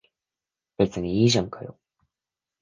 [0.79, 1.79] 別にいいじゃんかよ。